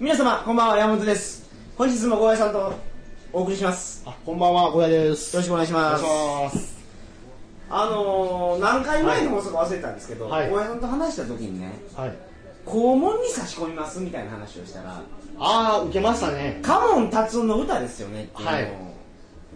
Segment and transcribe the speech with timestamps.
[0.00, 2.72] 皆様こんばんは山本です本日もゴーヤさんと
[3.32, 5.36] お送りしますよあ、こんばんは、ゴヤです。
[5.36, 6.74] ろしくお願いしますします。
[7.68, 12.12] あのー、何回前の放送か忘れたんですけど、はいゴーヤさんと話した時にねはい。
[12.66, 15.02] 肛門に差し込みますみたいな話をしたら
[15.38, 16.60] あー、受けましたね。
[16.62, 18.72] カモン達夫の歌ですよねっていうのを、はい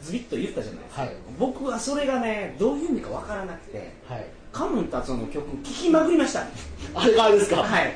[0.00, 4.26] ズビッと言ったじゃないですか、はい僕はそれがねどういう意味かわからなくてはい。
[4.52, 6.46] カモン達夫の曲聴きまくりました
[6.94, 7.56] あれがですか？
[7.64, 7.94] はい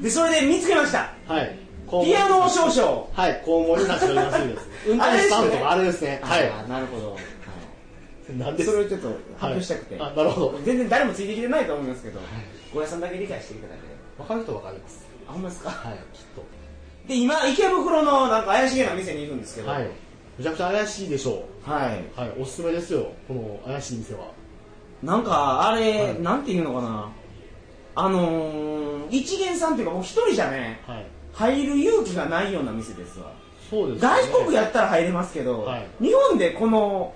[0.00, 1.58] でそれで見つけましたはい。
[2.00, 4.68] ピアノ少々はい、肛門にますです。
[4.88, 6.20] 運転手さんとかあれですね。
[6.22, 8.38] あはーなるほど、はいい。
[8.38, 8.64] なんで？
[8.64, 12.20] それをちょっと発表したくて、はいあなるほど全然誰もついてきてないと思いますけど、
[12.72, 13.84] ゴーヤさんだけ理解していただいて
[14.18, 15.04] わかる人わかります。
[15.28, 15.70] あほんまですか？
[15.70, 16.22] はい、きっ
[17.08, 19.66] で今池袋のなんか怪しげな店にいるんですけと。
[19.66, 19.88] どはい。
[20.38, 22.20] めちゃくちゃ怪しいでしょはい、う。
[22.20, 24.30] はい、おすすめですよ、この怪しい店は。
[25.02, 27.10] なんかあれ、はいなんていうのかな
[27.94, 31.06] あのー、一元さんっていうかもう一人じゃねはい。
[31.32, 33.32] 入る勇気がないような店ですわ
[33.70, 34.08] そうです、ね。
[34.08, 37.14] 外国やったら入れますけど、はい日本でこの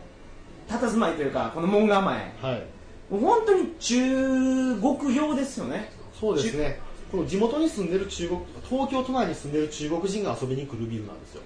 [0.69, 2.63] 佇まいというかこの門構えはい。
[3.11, 6.81] もう本当に中国用ですよねそうですね。
[7.13, 11.43] この地元に住んでる中国、東京都内に住んでる中国人が遊びに来るビルなんですよ。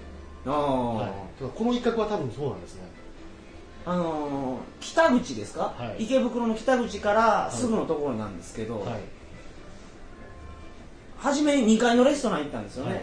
[0.47, 1.11] ああ、はい。
[1.55, 2.83] この一角は多分そうなんですね。
[3.85, 9.01] あのー北口ですか、はい池袋の北口からすぐのところなんですけど、はい。
[11.21, 13.03] 初め2階のレストラン行ったんですよね、はい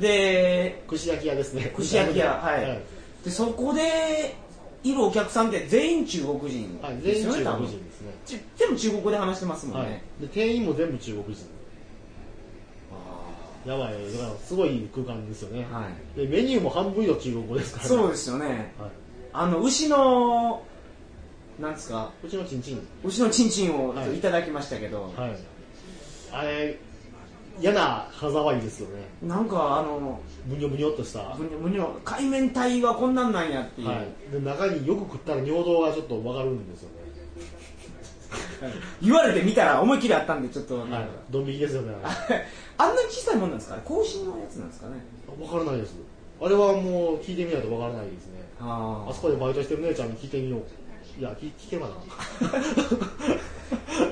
[0.00, 1.70] で串焼き屋ですね。
[1.76, 2.80] 串焼き屋 はい、はい。
[3.24, 4.34] でそこで
[4.82, 8.14] いるお客さんって全員中国人はい、全員ですよね、中多分国人ですね。
[8.24, 10.02] ち全部中国語で話してますもんはいね、。
[10.20, 11.44] で店員も全部中国人。
[13.66, 15.66] やばい、だからすごい空間ですよね。
[15.70, 17.88] はいでメニューも半分以上中国語ですから、ね。
[17.90, 18.90] そうですよねはい。
[19.34, 20.62] あの牛の
[21.60, 22.10] なんですか？
[22.24, 22.80] うちのチンチン。
[23.04, 25.36] 牛のチンチンをはいいただきましたけど、はい。
[26.32, 26.78] あれ、
[27.60, 29.02] 嫌な歯触りですよね。
[29.22, 31.20] なんかあのむにょむにょっとした。
[31.20, 34.32] はむにょむにょ海面体はこんなんなんやっていう、い。
[34.32, 37.02] で中によく食ったら尿道がちょっとわかるんですよね。
[39.02, 40.88] 言われてみたら思いっきりあったんでちょっとはい。
[41.30, 41.94] ドン引きですよね。
[42.78, 43.76] あ んなに小さいもんなんですか？
[43.76, 44.94] ね更新のやつなんですかね？
[45.40, 45.94] わからないです。
[46.40, 48.42] あれはもう聞いてみないとわからないですね。
[48.60, 50.62] ああそこでバイトしてる姉ちゃんに聞いてみよう。
[51.18, 51.94] いや、聞聞けばな。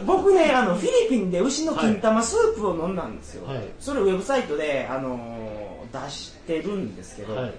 [0.06, 5.50] 僕ねあのフィリピンで牛の金玉スープを飲んだんですよ、はいそれをウェブサイトで、あのー
[5.92, 7.54] 出してるんですけど、はい。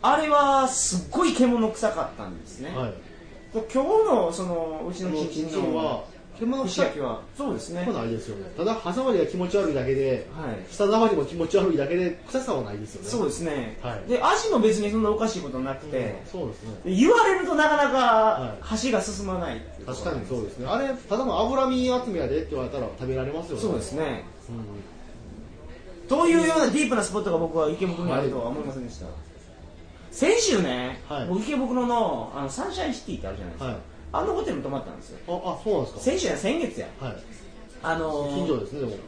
[0.00, 2.94] あれはすっごい獣臭かったんですね、はい。
[3.52, 6.04] 今日のそのうちのこのチンチンチンチンは
[6.46, 8.50] の、獣臭く串焼きはそうですねないですよね。
[8.56, 13.08] ただ、歯触りが気持ち悪いだけで、はい舌触りも気持ち悪いだけで、臭さはないですよね。
[13.08, 16.80] そうですね、はいで味も別にそんなおかしいことなくて、そうですね。
[16.84, 20.66] で言われるとなかなかは箸が進まないってい確かにそうですね。
[20.66, 23.62] あれ、ただの脂身集めやでって言われたら食べられますよね。
[23.62, 26.08] そうですねうん。
[26.08, 29.06] というようなディープなスポットが僕は池袋にあるとは思いませんでした、
[30.10, 33.76] 先週ね、はい僕池袋のあのサンシャインシティってあるじゃないですか、はい。
[34.12, 36.00] あのホテルに泊まったんですよあ、あ、そうなんですか。
[36.00, 37.16] 先週や先月やはい。
[37.82, 38.92] あのー、近所ですね、でも。
[38.92, 38.98] はい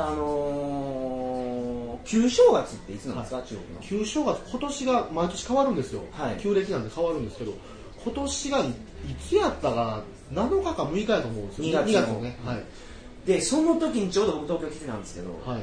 [0.00, 6.02] あのー、旧正月っていつなんですか、中国の旧正月、今年が毎年変わるんですよ。
[6.12, 7.52] はい旧暦なんで変わるんですけど、
[8.04, 8.74] 今年がいい
[9.28, 11.84] つやったかな、7日か6日やと思うんですよ。
[11.84, 12.38] 2月ののね。
[12.44, 12.64] はい。
[13.26, 15.62] でその時にちょうど僕東京来てたんですけど、はい。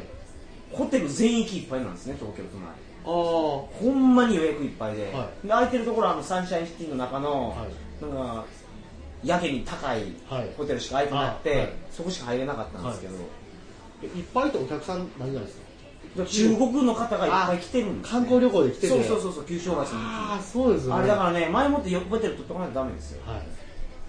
[0.71, 2.67] ホテル全域いっぱいなんですね東京都内
[3.05, 7.55] ほんまに予約いっぱいで,、はで空いてるところはあのサンシャインシティの中の、は
[8.01, 8.03] い。
[8.03, 8.45] なんか
[9.23, 10.49] やけに高いはい。
[10.57, 11.69] ホテルしか空いてなくて、あはい。
[11.91, 13.17] そこしか入れなかったんですけど、い。
[14.21, 15.65] っぱいとお客さん何なんですか？
[16.15, 20.99] で中国の方がいっぱい来てるんです、ね、観光旅行で来ててそうそうそうそう旧正月の時ああ、そうですよね。
[20.99, 23.21] あれだからね前もってよホテル取っとかないとダメですよ。
[23.25, 23.41] はい。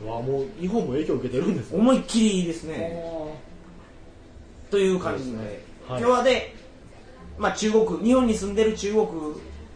[0.05, 1.79] うわもう日本も影響を受けてるんですね。
[1.79, 3.03] 思いっきりですね。
[4.71, 5.39] という感じで。
[5.89, 6.01] はい。
[6.01, 6.55] 今日はで、
[7.39, 9.07] まあ、中国日本に住んでる中国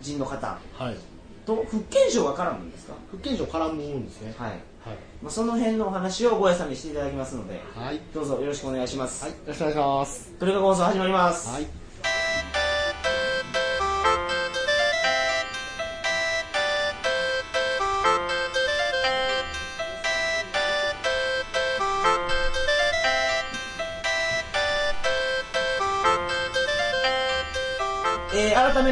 [0.00, 0.96] 人の方はい。
[1.46, 2.94] と福建省が絡むんですか？
[3.10, 4.34] 福建省絡むんですね。
[4.36, 4.60] はい、はい。
[5.22, 8.00] まあ、その辺のお話をゴーヤさんにしていただきますのではい。
[8.14, 9.32] どうぞよろしくお願いします、はい。
[9.32, 10.32] よろしくお願いします。
[10.38, 11.79] トリカゴ放送始まります、はい。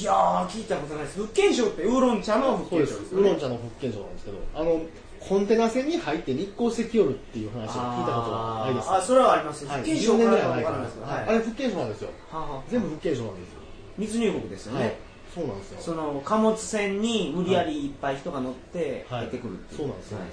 [0.00, 1.18] いやー、聞いたことないです。
[1.18, 3.22] 福建省ってウーロン茶の福建省ですよね。
[3.22, 4.80] ウーロン茶の福建省なんですけど、あの、
[5.20, 9.64] コンテナ船に入って日光石寄るっていう話を聞いたことがないですかあそれはあります。
[9.66, 11.38] はい、福建省10年からわぐらい前からあはい。
[11.38, 12.10] れ福建省なんですよ。
[12.32, 13.60] はあはあ全部福建省なんですよ。
[13.96, 15.13] 密入国ですよはいね。。
[15.34, 15.80] そうなんですよ。
[15.80, 19.78] その貨物船に無理やりいっぱい人が乗ってはい出てくるっていう。
[19.78, 20.28] そうなんですよはい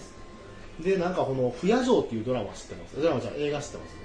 [0.83, 2.99] で、なんかこの、不夜城っていうドラマ知ってます？
[2.99, 3.95] ドラマじゃ映画知ってます？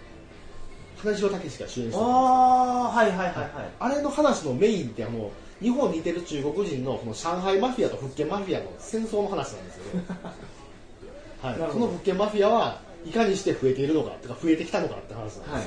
[1.02, 1.96] 金城武が主演して。
[1.96, 3.48] ああ、はいはいはいはい。
[3.78, 5.30] あれの話のメインってあの、
[5.62, 10.04] 日本にいてる中国人のこの上海マフィアと福建マフィアの戦争の話なんですよね。
[11.40, 11.72] はいなる。
[11.72, 15.52] ほそどの福建マフィアはいかにして増えているのか、とか増えてきたのかって話なんですよ。
[15.52, 15.64] はい。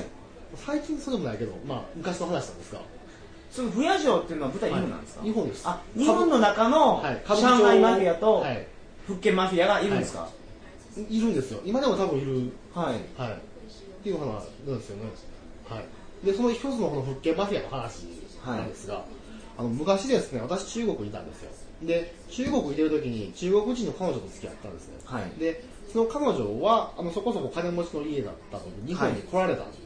[0.56, 2.80] 最近そうでもないけど、まあ昔の話なんですが、
[3.50, 5.62] その不夜城っていうのは舞台日本なんですか、日本です。
[5.66, 8.66] あ、日本の中のはい上海マフィアとはい。
[9.06, 10.28] 福建マフィアがいるんですか？
[11.08, 11.60] いるんですよ。
[11.64, 12.52] 今でも多分いる。
[12.74, 13.20] はい。
[13.20, 13.32] はい。
[13.32, 13.36] っ
[14.02, 14.26] ていう話
[14.66, 15.10] なんですよね。
[15.68, 16.26] はい。
[16.26, 18.06] で、その一つのこの福建マフィアの話
[18.46, 19.04] なんですが、
[19.58, 21.50] あの昔ですね、私中国にいたんですよ。
[21.82, 24.94] で、中国にいてる時に中国人の彼女と付き合ったんですね。
[25.04, 29.80] はいで、その彼女は、あの、そこそこ金持ちの家だったので、日本に来られたんです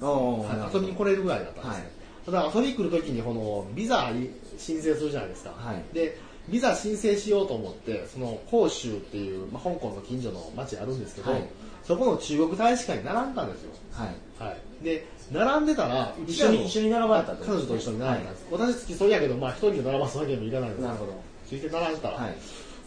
[0.00, 0.08] よ。
[0.08, 1.90] おはい遊びに来れるぐらいだったんですね。
[2.24, 4.10] ただ遊びに来る時にこのビザ
[4.56, 5.50] 申請するじゃないですか。
[5.50, 6.18] はいで、
[6.48, 11.48] ビザ申請しようと思って、その広州っていう、まあ、香港の近所の町あるんですけど、はい
[11.84, 13.70] そこの中国大使館に並んだんですよ。
[13.92, 14.08] はい。
[14.38, 14.84] はい。
[14.84, 17.44] で、並んでたら、一緒に、一緒に並ばれたと。
[17.44, 18.46] 彼女と一緒に並んだんです。
[18.50, 21.20] 私付き添いやけど、まあ一人で並ばすわけにもいかないので、なるほど。
[21.46, 22.36] ついて並んでたら、はい。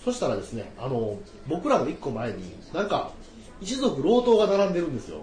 [0.04, 3.12] そしたらですね、あの、僕らの一個前に、なんか、
[3.62, 5.22] 一族老頭が並んでるんですよ。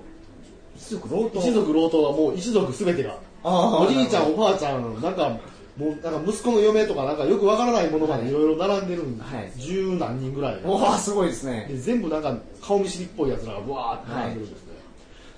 [0.76, 1.40] 一族老頭？
[1.40, 3.18] 一族老頭はもう一族すべてが。
[3.44, 5.38] おじいちゃん、おばあちゃん、なんか、
[5.76, 10.60] もうなんか息子の嫁とかなんかよくわからないものまでいろいろ並んでるんですはい十何人ぐらい。
[10.64, 11.66] おー、すごいですね。
[11.68, 14.74] で全部なんか顔見知りっぽいやつらがブワーって並んでるんですね。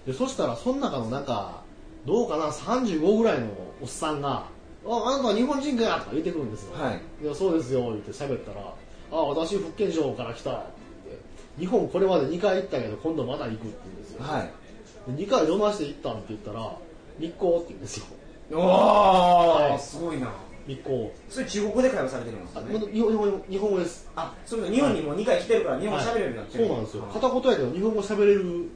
[0.07, 1.63] で、そしたらその中のなんか、
[2.05, 3.47] どうかな、35ぐらいの
[3.81, 4.45] おっさんが、
[4.87, 6.75] あ、あなたは日本人かとか言ってくるんですよ。
[6.75, 7.25] はい。
[7.25, 8.61] いや、そうですよ、言って喋ったら、
[9.11, 10.77] あ、私福建省から来たって。
[11.59, 14.23] 日本これまで2回行ったけど今度まだ行くって言うんですよ。
[14.23, 15.17] はい。
[15.17, 16.77] で2回どなして行ったんって言ったら、
[17.19, 18.07] 日光って言うんですよ。
[18.53, 20.33] おー、はいすごいな。
[20.67, 21.11] 日光。
[21.29, 22.79] それ中国語で会話されてるんですあかね。
[22.93, 24.09] 日本語日本語です。
[24.17, 26.67] あ、そうか、日本にもう2回来てるから日本語喋れるようになってる。
[26.67, 27.03] そうなんですよ。
[27.03, 28.69] はい片言やけど日本語喋れるん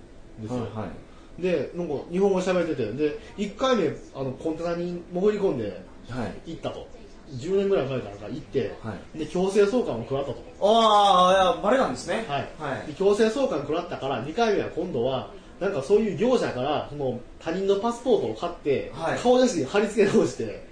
[0.43, 0.61] ですよ。
[0.61, 1.43] はいはい。
[1.43, 6.53] で、なんか日本語喋ってて、で、1回目、あの、コンテナに潜り込んではい。
[6.53, 6.87] 行ったと。
[7.31, 10.43] 10年ぐらい前からか行って、はで、強制送還を食らったと。
[10.61, 12.25] ああ、いや、バレたんですね。
[12.29, 12.49] はい。
[12.59, 12.95] はいで。
[12.95, 20.67] 強制送還食らったから、2回目は今度は、なんかそういう業者から、その他人のパスポートを買って、はい顔写真貼り付け直して、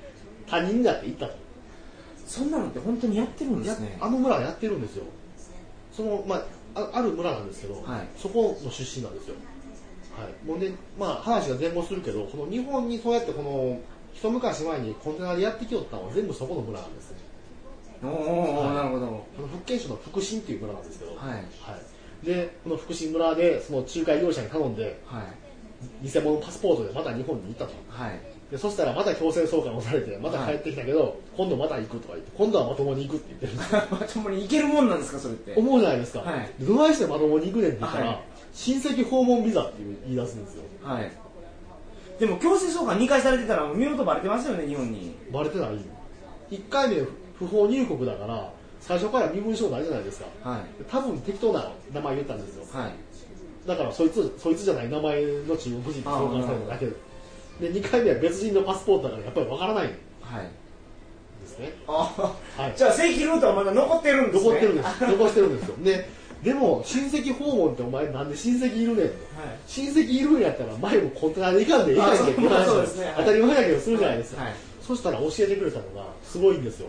[0.46, 1.34] 他人だって行ったと。
[2.26, 3.98] そんなのって本当にやってるんでやすね。
[4.00, 5.04] あの村はやってるんですよ。
[5.92, 6.36] その、ま
[6.74, 9.34] あ、あある村なんですけど、はいそこの出身なんですよ。
[10.16, 10.46] はい。
[10.46, 13.78] もうね、まあ話が前後するけど、この日本にそうやってこの、
[14.14, 17.18] 一昔前にコンテナでやってきよったのは全部そこの村なんですね。
[18.02, 19.06] おーおー、はいなるほど。
[19.06, 21.28] この福建省の福新っていう村なんですけど、はい。
[21.28, 21.44] はい。
[22.24, 25.22] で、この福新村で、その仲介業者に頼んで、は
[26.02, 26.08] い。
[26.08, 27.72] 偽物パスポートでまた日本に行ったと。
[27.88, 28.20] はい。
[28.50, 35.54] でそしたらまた強制送還をされて、また帰ってきたけど、今度また行くとか言って、今度はまともに行くって言ってるんですよ まともにいけるもんなんですか、それって。
[35.54, 36.20] 思うじゃないですか。
[36.20, 38.18] はいでどないしてまともに行くねんって言ったら、はい
[38.52, 39.74] 親戚訪問ビザって
[40.06, 40.62] 言い出すんですよ。
[40.82, 41.12] はい。
[42.18, 45.14] でも強制送還2回されてたら、見事バレてますよね、日本に。
[45.32, 45.78] バレてない
[46.50, 47.02] 1回目
[47.38, 50.50] 不法入国だから、最初から身分証ないじゃないですか。
[50.50, 50.60] はい。
[50.90, 52.64] 多分適当な名前言ったんですよ。
[52.72, 52.92] はい。
[53.66, 56.92] だからそいつ、そいつじゃない名前の中国人って送還されただけで。
[57.60, 60.50] で、2回目は別人のパスポートだからやっぱりわからないんではい。
[61.46, 61.72] すね。
[61.86, 61.92] あ
[62.56, 62.72] はい。
[62.76, 64.50] じゃあ正規ルートはまだ残ってるんですね。
[64.50, 65.06] 残ってるんです。
[65.06, 65.76] 残してるんですよ。
[65.82, 66.08] で、
[66.42, 69.02] でも親戚訪問ってお前なんで親戚いるねんと。
[69.02, 69.12] はい。
[69.66, 74.54] 親戚いるんやったら前もコンテナで行かんでいいかんけって話をあそうですねはい当たり前やけどするじゃないですか、はい。
[74.80, 76.88] そしたら教えてくれたのがすごいんですよ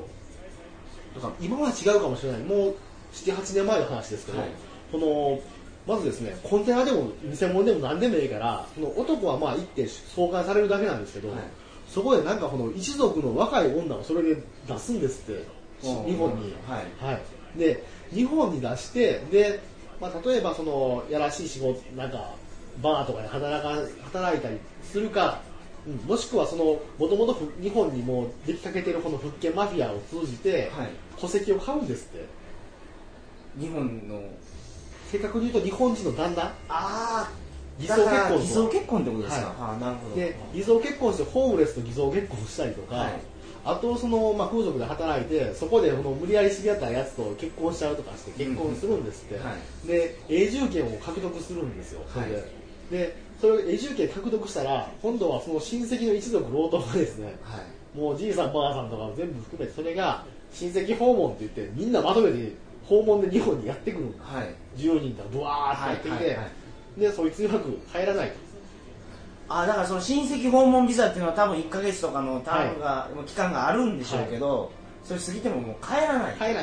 [1.40, 2.42] 今は違うかもしれない。
[2.42, 2.76] もう
[3.14, 4.50] 78年前の話ですけど、はい。
[4.92, 5.40] この
[5.88, 11.40] まずですねコンテナでも偽物でも何でもいいからその男はまあ行って送還されるだけなんですけど、はい。
[11.88, 15.46] そこでなんかこの一族の若い女をそれで出すんですって
[15.82, 17.06] 日本に、はい。
[17.06, 19.60] はい、で日本に出してで、
[20.00, 22.36] まあ、例えばそのやらしい仕事なんか
[22.82, 25.42] バーとかで働か働いたりするか、
[25.90, 30.90] うん、もしくはそのもともと日本にもうできかけてるこの福建マフィアを通じてはい。
[31.20, 32.26] 戸籍を買うんですって。
[33.60, 34.22] 日本の
[35.12, 36.44] 正確に言うと日本人の旦那。
[36.44, 37.32] ああ
[37.80, 39.56] 偽装結婚偽装結婚ってことですか、はい。
[39.60, 40.16] ああなるほど。
[40.16, 43.14] で偽造結婚してホームレスと偽造結婚したりとか、はい。
[43.66, 49.54] あとその、まあ、風俗で働いてそこでこの無理やり知り合ったやつと結婚しちゃうとかして結婚するんですって、うんは
[49.86, 52.02] で永住権を獲得するんですよ。
[52.14, 52.44] それで,、はい
[52.92, 57.36] でそれを永住権獲得したら今度はその親戚の一族老頭がですね。
[57.44, 57.98] はい。
[57.98, 62.54] もうじいさんばあさんとか全部含めてそれが親戚訪問って言ってみんなまとめて
[62.84, 64.56] 訪問で日本にやってくるはい。
[64.78, 66.48] 10人とかブワーってやってきて、はい
[66.98, 68.36] でそいつ曰く帰らないと。
[69.48, 74.72] あだからその親戚訪問ビザっていうのは多分1か月とかのタームが、期間があるんでしょうけど、
[75.04, 76.34] それ過ぎてももう帰らない。
[76.36, 76.56] 帰らへん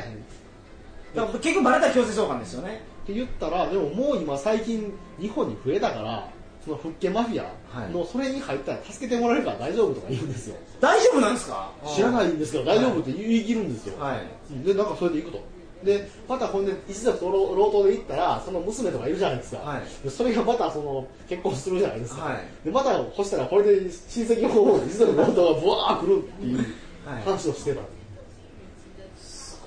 [1.15, 2.83] だから結局バレたら強制送還ですよね。
[3.05, 6.29] って言ったらでももう今最近日本に増えたから
[6.67, 10.57] その福建マフィアのそれに入ったら助けてもらえるから大丈夫とか言うんですよ。
[10.81, 11.71] 大丈夫なんですか？
[11.95, 14.27] 知らないんですけど大丈夫って言い切るんですよ、はい。
[14.51, 14.65] うん。
[14.65, 15.45] でなんかそれで行くと。
[15.85, 19.83] でまたほんで一族と老老頭で行ったらその娘とかいるじゃないですか、はい。
[20.03, 22.39] でそれがまたその結婚するじゃないですか、はい。
[22.65, 26.59] でまたそしたらこれで親戚訪問で一族の老頭がブワー来るっていう
[27.07, 27.23] はい。
[27.23, 27.87] 話をしてた、す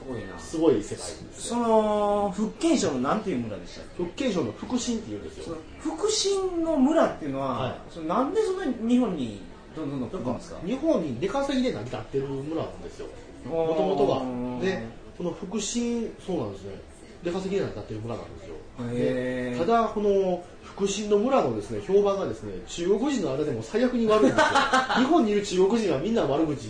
[0.09, 0.39] ごいな。
[0.39, 1.01] すごい世界で
[1.33, 4.03] すそよの福建省のなんていう村でしたっけ？
[4.03, 5.61] 福建省の福神っていうんですそよの
[5.97, 7.75] 福神の村っていうのは、はい。
[7.91, 9.41] そのなんでそんなに日本に
[9.75, 13.07] どんどんどんどん来るんですか日本に出稼ぎで成り立ってる村なんですよ。
[13.45, 14.65] もともとが。
[14.65, 14.83] で
[15.17, 16.81] この福神そうなんですね。
[17.23, 18.55] 出稼ぎで成り立ってる村なんですよ。
[18.93, 19.59] へー。
[19.59, 24.45] でただこの福神の村のですね評判がですね中国人の間でも最悪に悪いんですよ。
[24.97, 26.69] 日本にいる中国人はみんな悪口。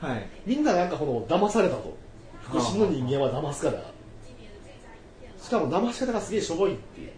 [0.00, 0.26] はい。
[0.46, 1.96] みんななんかこの騙されたと
[2.48, 3.82] 福神の人間は騙すから。
[5.42, 7.10] しかも騙し方がすげえしょぼいっていう。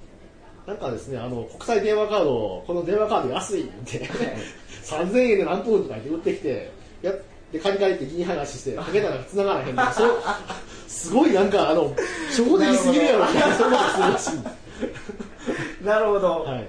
[0.66, 4.08] なんかですねあの国際電話カードこの電話カード安いって。
[4.84, 6.70] 3000円で何分とか言って売ってきて
[7.02, 7.12] や
[7.52, 10.18] でカリカリって銀剥がししてかけたら繋がらへんとかそう
[10.88, 11.94] すごいなんかあの
[12.28, 14.30] 初歩的すぎるやろみたいなそういうことするらし
[15.82, 16.60] いなるほど、はい。
[16.60, 16.66] へ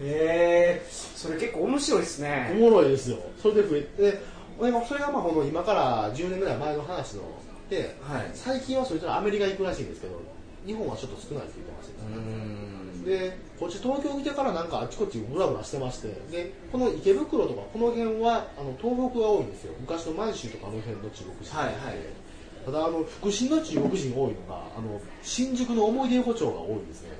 [0.00, 0.86] え。
[0.90, 2.50] それ結構面白いですね。
[2.56, 3.18] おもろいですよ。
[3.40, 4.22] それで増えてで
[4.86, 7.26] それがまあこの今から10年ぐらい前の話ので
[8.00, 8.30] はい。
[8.34, 10.20] 最近はそれとアメリカ行くらしいんですけど
[10.66, 13.08] 日本はちょっと少ないって言ってました。
[13.08, 19.74] でこっち東京来てからなんかあちこちブラブラしてましてでこの池袋とかこの辺はあの東北が多いんですよ。
[19.80, 21.74] 昔の満州とかあの辺の中国人はいはい。
[22.64, 27.10] ただあの福神の中国人多いのがあの新宿の思い出横丁が多いんですね。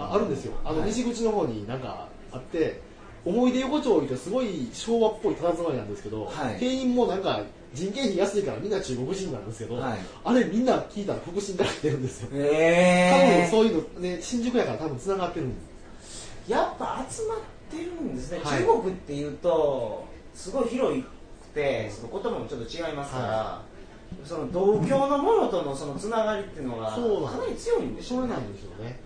[0.00, 0.54] ああるんですよ。
[0.64, 2.80] あのはい西口の方になんかあって、
[3.24, 6.58] 思い出横丁ってすごい昭和っぽい佇まいなんですけど、はい。
[6.58, 9.98] 店員もなんか人件費安いからみんな中国人なんですけど、はい。
[10.24, 12.28] あれみんな聞いたら福神から来てるんですよ。
[12.28, 15.60] 多分へえそういうのね新宿やから多分繋がってるんで
[16.04, 17.38] すやっぱ集まっ
[17.70, 18.60] てるんですね、はい。
[18.60, 20.04] 中国っていうと
[20.34, 21.06] すごい広く
[21.54, 23.62] てその言葉もちょっと違いますから、は
[24.24, 26.98] その同郷のものとのそのつながりっていうのがか
[27.38, 28.28] なり強いんでしょうね。
[28.28, 29.00] それなんですよね。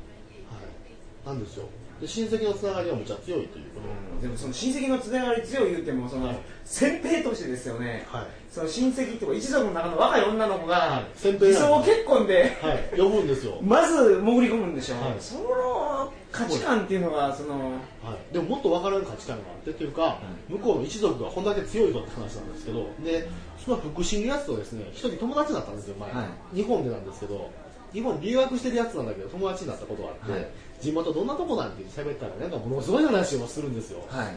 [1.24, 1.36] はい。
[1.36, 1.64] なんですよ
[2.00, 3.80] で親戚のつながりはむちゃ強いというこ
[4.14, 4.20] うん。
[4.20, 6.38] でもその親戚のつながり強い言うてもその、はい。
[6.64, 8.26] 先兵としてですよね、とはい。
[8.50, 13.00] その親戚っていうか一族の中の若い女の子が先兵偽装結婚ではい。
[13.00, 13.58] 呼ぶんですよ。
[13.62, 15.16] まず潜り込むんでしょ、はい。
[15.18, 17.58] その価値観っていうのがその
[18.04, 23.28] はい、でももっと分からん価値観があってっていうか、向こうの一族がこんだけ強いぞって話なんですけどで
[23.64, 27.50] その福神のやつとですね一人友達だったんですよ前、は日本でなんですけど。
[27.92, 30.48] 日本に留学してるやつなんだけど友達になったことがあって、はい
[30.80, 34.36] 地元どんなとこなんて喋ったらなんかものすごい話をするんですよ、はい。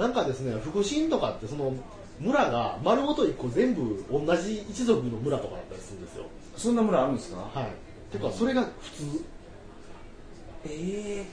[0.00, 1.74] なんかですね福神とかってその
[2.20, 6.24] 村が丸ごと一個全部同じ一族の村とかだったりするんですよ。
[6.56, 7.38] そんな村あるんですか？
[7.38, 8.12] はい。
[8.12, 9.24] てかそれが普通。
[10.66, 11.26] え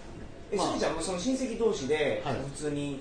[0.53, 0.67] えまあ。
[0.67, 2.36] それじゃあもうその親戚同士ではい。
[2.36, 3.00] 普通に、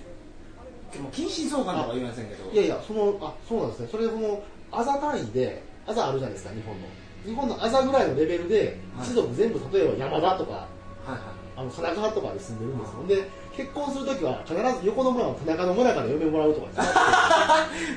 [1.01, 2.51] もう近親相関とか言いませんけど。
[2.53, 3.89] いやいや、その、あ、そうなんですね。
[3.91, 6.87] それその、あざ単位で、あざあるじゃないですか、日本の。
[7.25, 9.07] 日本のあざぐらいのレベルで、はい。
[9.07, 10.69] 一族全部、例えば山田とか、は
[11.09, 11.19] いはい
[11.61, 13.23] あの、田中とかで住んでるんですよ。
[13.23, 16.89] で、結婚するときは、必ず横の村の田中の村から嫁もらうとか決まっ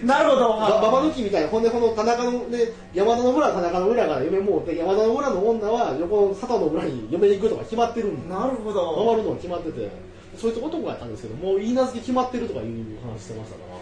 [0.01, 0.47] てなるほど。
[0.59, 8.95] ばババ抜きみたいな、ほんで、この田中の、で、山田の村は田中の村から嫁もうて、山田の村の女は横の佐藤の村に嫁に行くとか決まってるんで、なるほど。
[9.07, 9.89] 回るのが決まってて、
[10.37, 12.67] そういう男がやったんですけど、もう言い名付け決まってるとかいう
[12.99, 13.73] 話してましたから。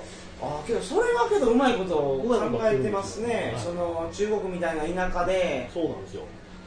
[0.43, 3.63] あけどそれはけどうまいことを考えてますね、はい。
[3.63, 5.69] その中国みたいな田舎で。
[5.73, 6.23] そうなんですよ。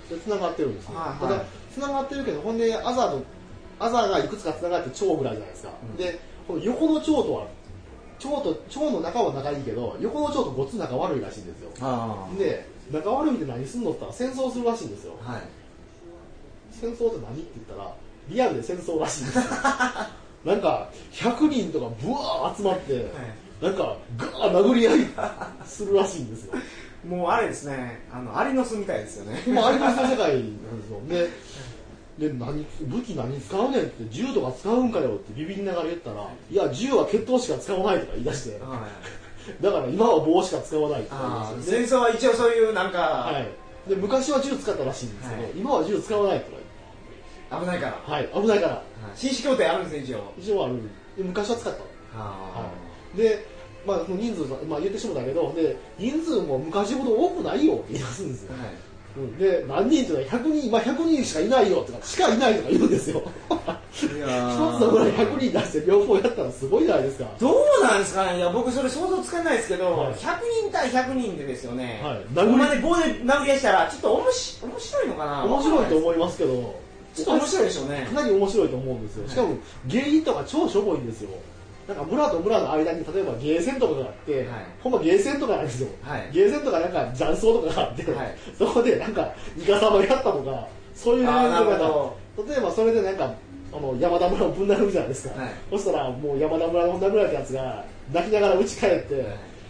[0.08, 0.94] で、繋がってるんですよ。
[0.94, 1.18] はいはい。
[1.18, 1.44] ただ、
[1.74, 3.24] 繋がってるけど、ほんで、アザーと、
[3.78, 5.70] アザーがいくつか繋がって蝶ぐらいじゃないですか。
[5.82, 5.96] うん。
[5.96, 7.46] で、この横の蝶とは、
[8.22, 11.70] 腸と腸の中は仲いいけど横の腸とごっつ仲悪いらしいんですよ。
[11.80, 15.14] あで仲悪いって何すんのって言ったら戦争するらしいんですよ。
[15.26, 15.42] あはい。
[16.70, 17.94] 戦争って何って言ったら
[18.28, 19.44] リアルで戦争らしいんですよ。
[20.44, 23.10] なんか100人とかブワー集まって、
[23.62, 25.06] なんかガー殴り合い
[25.64, 26.54] するらしいんですよ
[27.08, 29.42] もうあれですねあのアリの巣みたいですよね。
[29.52, 31.00] もうあれが世界なんですよ。
[31.08, 38.58] でで何武器何使うねんって銃とか使うんかよってビビりながら言ったらいや銃は決闘しか使わないとか言い出して。
[38.60, 38.86] は
[39.58, 39.62] い。
[39.62, 41.86] だから今は棒しか使わないとか言いああ出して。
[41.86, 43.40] 戦争は一応そういうなんか、は
[43.86, 45.52] い、で昔は銃使ったらしいんですけど、はい。
[45.56, 46.50] 今は銃使わないと
[47.56, 48.82] か危ないから、はい危ないから。
[49.14, 50.32] 紳士協定あるんですね一応。
[50.38, 50.76] 一応ある。
[51.16, 51.82] で昔は使った。
[52.16, 52.70] あ
[53.16, 53.46] で
[53.86, 58.74] まあ人数、まあ、言ってしもたけどで人数も昔ほど多くないよって言い出すんですよ、はい。
[59.16, 59.38] うん。
[59.38, 63.22] で何人っていうのは100人今100人しかいないよとかしかいないとか言うんですよ。
[63.94, 67.30] 一つのぐらい100人出して両方やったらすごいじゃないですか。
[67.38, 68.38] どうなんですかね。
[68.38, 75.44] いや僕それ想像つかないですけど、はい100人対100人でですよね、はいほんまで棒で殴り合いしたらちょっとおもし面白いのかな。
[75.44, 76.84] 面白いとう思いますけど。
[77.14, 78.08] ちょっと面白いでしょうね。
[78.12, 79.28] かなり面白いと思うんですよ。
[79.28, 79.56] しかも
[79.88, 81.30] 原因とか超しょぼいんですよ
[81.86, 84.46] なんか村と村の間に例えばゲーセンとかがあって、はい。
[84.82, 86.30] ほんまゲーセンとかなんですよ、はい。
[86.32, 88.34] ゲーセンとかなんか雀荘とかがあって、はい。
[88.58, 93.34] そこでなんかイカサマやったとかそういうレベルあーなるとほか例えばそれでなんか
[93.72, 95.50] あの山田村をぶん殴るじゃないですか、はい。
[95.70, 99.26] そしたらもう山田村の殴られたやつが泣きながら家帰って、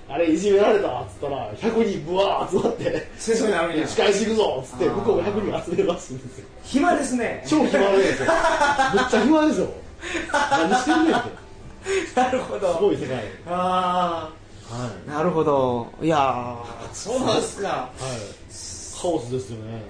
[0.08, 3.08] あれいじめられたっつったら100人ブワー集まって。
[3.16, 3.86] 戦争になるんや。
[3.86, 6.46] 仕返し行くぞっつって向こうが100人集めるらしいんですよ。
[6.62, 7.44] 暇ですね。
[7.48, 8.28] 超暇なんですよ。
[8.94, 9.68] めっちゃ暇ですよ。
[10.50, 11.43] 何してんねんって
[12.16, 12.74] なるほど。
[12.74, 13.24] すごい世界。
[13.46, 14.30] あ
[14.66, 15.92] はあなるほど。
[16.02, 16.94] いやー。
[16.94, 17.68] そうなんですか。
[17.68, 17.90] い、はい、
[19.00, 19.82] カオスですよね。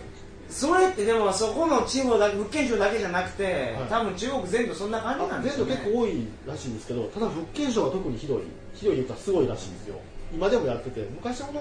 [0.48, 3.88] それってでもそこの地方だけ福建省だけじゃなくて、はい。
[3.88, 9.96] 多分中国全土そんな感じなんですよ、全土ね、結構多いらしいんですけどただ福建省が特にひどいひどい言うかすごいらしいんですよ。
[10.32, 11.60] 今でもやってて昔ほど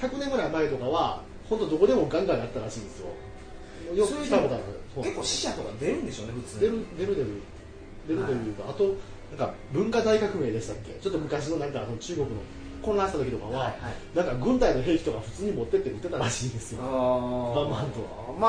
[0.00, 3.06] 100年ぐらい前とかは本当どこでもガンガンやったらしいんですよ。
[3.94, 4.64] よくそれで来たことある。
[5.02, 6.60] 結構死者とか出るんでしょうね普通。
[6.60, 7.28] 出る出る出る。
[8.08, 8.94] 出るというか、あと
[9.32, 10.92] なんか文化大革命でしたっけ？
[11.00, 12.32] ちょっと昔のなんかあの中国の
[12.82, 14.16] 混乱した時とかは、はいはい。
[14.16, 16.80] なんか軍隊の兵器とか普通に持ってって撃ってたらしいんですよ。
[16.82, 18.48] あバンバンとま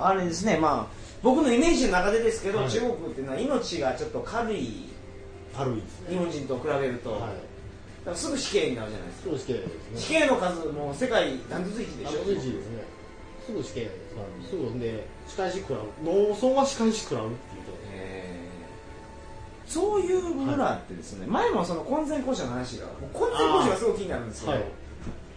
[0.00, 0.56] ああれですね。
[0.58, 2.70] まあ僕のイメージの中でですけど、はい。
[2.70, 4.88] 中国っていうのは命がちょっと軽い
[5.56, 8.16] 軽いですね日本人と比べると、はい。
[8.16, 9.24] すぐ死刑になるじゃないですか。
[9.24, 9.60] すぐ死刑で
[9.98, 12.52] す死ね刑の数も世界ダントツ1でしょあのですね。
[13.44, 13.90] すぐ死刑で
[14.44, 14.50] す。
[14.50, 15.82] すぐんで仕返し食らう。
[16.04, 17.72] 農村は仕返し食らうっていうと
[19.66, 24.64] そういう村ってですね、前もその婚前交渉の話が婚前交渉がすごい気になるんですけど、はい。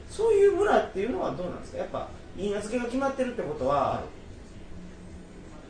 [0.09, 1.77] そういう村っていうのはどうなんですか？
[1.79, 4.03] やっぱ言い名付けが決まってるってことは、は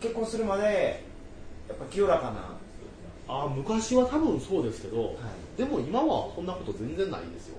[0.01, 1.03] 結婚するまで
[1.67, 2.55] やっぱ清らかな。
[3.31, 5.15] あ昔は多分そうですけど、
[5.57, 7.57] でも今はそんなこと全然ないですよ。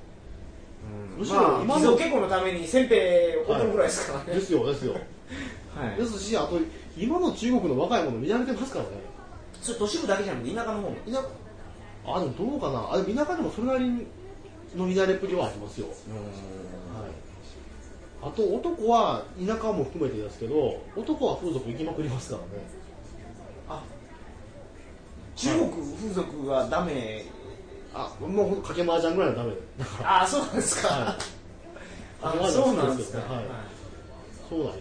[1.16, 4.94] むしろまあ今の偽造結婚のために先兵を送るぐらいですからね、ですよですよ。
[5.76, 5.96] はい。
[5.96, 6.58] ですしあと
[6.98, 8.90] 今の中国の若い者見られてますからね
[9.60, 10.96] それ都市部だけじゃなくて田舎の方も。
[11.06, 11.22] 田舎。
[12.06, 12.88] あでもどうかな。
[12.92, 14.06] あでも田舎でもそれなり
[14.76, 15.96] の乱れっぷりはありますよ、はい、
[18.22, 22.48] あと男は田舎も含めてですけど男は風俗行きまくりますからね。
[23.68, 23.82] あ
[25.34, 27.24] 中国風俗はダメ？
[27.92, 29.54] あもうほんとかけ麻雀ぐらいはダメ。
[29.76, 31.18] だからあそうなんですか、はい。
[32.22, 33.28] あそう雀なんですか、はい。
[33.28, 33.46] はい。
[34.48, 34.74] そうなんよ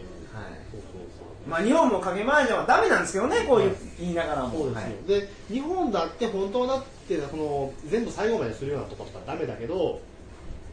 [1.49, 9.99] まあ日本もかけ麻雀はダメなんですけどねこういう言いながらも、そうですよ、で日本だって本当はだってその全部最後までするようなところとかダメだけど、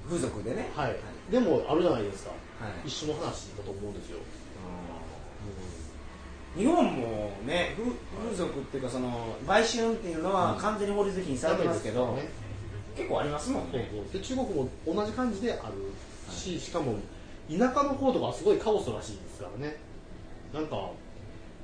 [0.06, 0.70] 風俗でね。
[0.74, 0.96] はい。
[1.32, 2.30] でもあるじゃないですか。
[2.30, 2.36] は
[2.84, 2.88] い。
[2.88, 4.18] 一緒の話だと思うんですよ、
[6.56, 7.90] 日本もね風
[8.24, 12.28] 風俗っていうかその売春っていうのは完全に法律的にされてますけど、ね。
[12.96, 14.20] 結構ありますもんそうねそう。
[14.20, 15.74] で中国も同じ感じである
[16.32, 16.94] し、しかも
[17.50, 19.76] 田舎の方とかはすごいカオスらしいですからね
[20.56, 20.90] なんか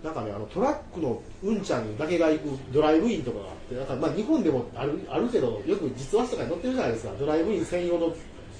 [0.05, 7.13] なんかねあのトラックのうんちゃんだけが行くドライブインとかがあってなんかまあ日本でもあるあるけどよく実話とかに載ってるじゃないですか。
[7.19, 8.13] ドライブイン専用の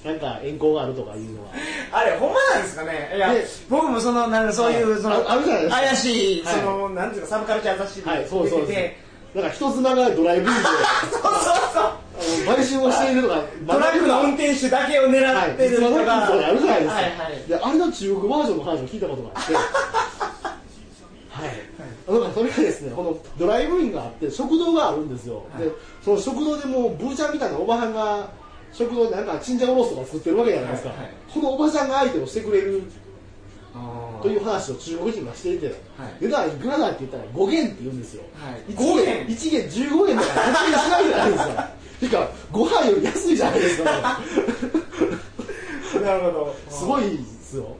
[0.03, 1.51] なんか遠行があるとかいうのは。
[1.91, 3.13] あれほんまなんですかね。
[3.15, 5.81] いやで僕もそのなんかそういう、はいそのああるじゃないですか。
[5.81, 6.55] 怪しい、はい。
[6.55, 9.03] そのなんていうかサブカルチャー雑誌はいでそうそうです出てて。
[9.35, 10.61] なんか人妻がドライブインで。
[11.11, 11.31] そうそう
[11.73, 11.83] そう。
[11.83, 11.99] あ
[12.45, 17.47] の売春をしているとかトラックの運転手だけを狙はい、ってるとか、実話のそうあるじゃないですか、はいはい。
[17.47, 19.53] であれの中国バージョンの話を聞いたことがあって
[21.33, 25.63] はい、だからそれがですねこのドライブインがあって食堂があるんですよ、はい。
[25.63, 25.71] で
[26.03, 28.29] その食堂でもうブーちゃんみたいなおばはんが
[28.71, 31.09] 食堂でなんかチンジャオロースとか作ってるわけじゃないですか、はいはい。
[31.33, 32.83] このおばちゃんが相手をしてくれる
[34.21, 35.75] という話を中国人がしていて、はい。
[36.21, 38.61] 値段いくらだって言ったら5元って言うんですよ、はい。
[38.71, 39.33] 1 5元元。
[39.33, 41.69] 1元15元だから勝手にしないじゃないですか
[41.99, 44.19] てか、ご飯より安いじゃないですか。
[46.03, 46.55] なるほど。
[46.69, 47.75] すごいですよ。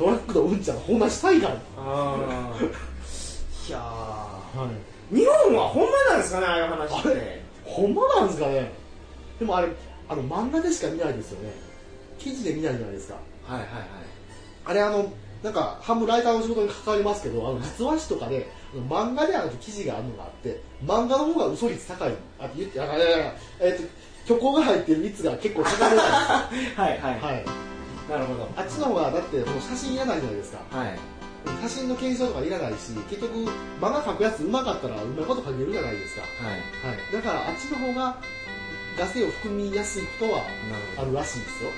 [0.00, 1.56] トラックのうんちゃん、ほんましたいから。
[1.76, 2.64] あー
[3.68, 4.66] いやは
[5.10, 5.14] い。
[5.14, 8.72] ー日本はほんまなんですかねああいう話ってほんまなんですかね？
[9.38, 9.68] でもあれ、
[10.08, 11.52] あの、漫画でしか見ないですよね。
[12.18, 13.14] 記事で見ないじゃないですか。
[13.46, 13.84] はいはいはい
[14.64, 22.12] あれあの、なんか、半分ライターの仕事に関わりますけど、あの、実話誌とかで、あの漫画であると記事があるのがあって、漫画の方が嘘率高い。
[22.38, 23.88] あ、言って、あ、いやいやいやえっ、と、
[24.26, 26.82] 虚構が入ってる率が結構高めなんですよ。
[26.84, 27.44] は いはいはい。
[28.10, 30.58] なるほどあっちの方が、だって、その写真いらないじゃないですか。
[30.76, 30.98] はい
[31.62, 33.32] 写真の検証とかいらないし、結局、
[33.80, 36.20] 漫画描くやつ上手かったら、うまいこと描けるじゃないですか。
[36.20, 37.12] はいはい。
[37.12, 38.16] だから、あっちの方が、
[38.98, 40.42] ガセを含みやすいことは
[40.98, 41.70] あるらしいですよ。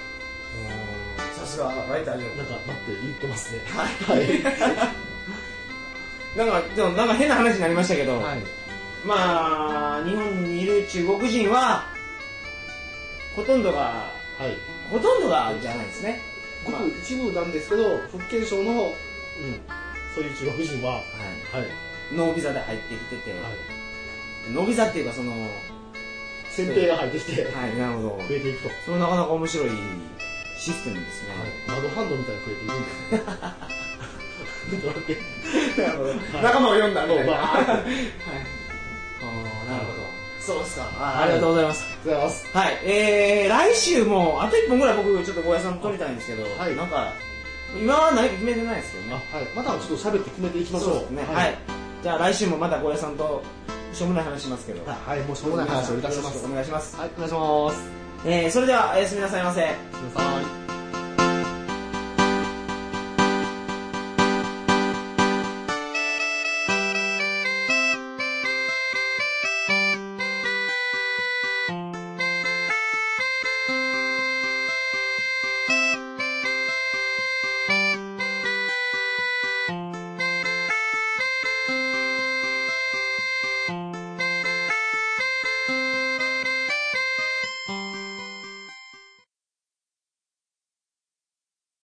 [1.35, 3.61] さすがライターじゃなんか、待って言ってますね。
[3.69, 4.43] はいはい。
[6.37, 8.43] なんかでもなんか変な話になりましたけど、はい。
[9.05, 11.85] まあ日本にいる中国人は
[13.35, 14.57] ほとんどがはい。
[14.91, 16.21] ほとんどがじゃないですね
[16.65, 18.93] ごくまあ一部なんですけど、福建省の、うん、
[20.15, 21.03] そういう中国人は、はは
[21.61, 21.67] い。
[22.13, 23.41] い、ノービザで入ってきてて、はい。
[24.53, 25.37] ノービザっていうかそのは
[26.51, 27.45] 選定が入ってきて、い
[27.79, 28.71] なるほど増えていくと。
[28.85, 29.71] それなかなか面白い
[30.59, 31.31] システムですね、
[31.71, 31.81] はい。
[31.81, 33.23] 窓ハンドみたいに増えていくんですね。
[36.43, 37.63] 仲間を読んだみたいな、はい、
[40.43, 42.57] そうですかあはいありがとうございますありがとうございます。
[42.57, 47.13] はい、えー、来週もあと1本ぐらい僕ちょっとゴーヤさんと撮りたいんですけど、はいなんか
[47.81, 49.47] 今は何か決めてないですけどねあはい。
[49.57, 50.91] またちょっと喋って決めていきましょう。
[50.91, 51.59] そうですねはい、
[52.03, 53.43] じゃあ来週もまたゴーヤさんと
[53.93, 55.21] しょうもない話しますけどはい。
[55.21, 56.45] もうしょうもない話をいたします。
[56.45, 57.91] お願いします、はい、お願いします。
[58.27, 59.67] えー、それではおやすみなさいませす
[60.03, 60.62] みません。